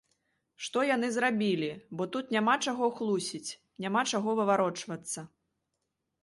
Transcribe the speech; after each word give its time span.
Што 0.67 0.79
яны 0.95 1.09
зрабілі, 1.17 1.69
бо 1.99 2.07
тут 2.15 2.33
няма 2.37 2.55
чаго 2.71 2.89
хлусіць, 3.01 3.55
няма 3.87 4.01
чаго 4.15 4.29
выварочвацца. 4.41 5.27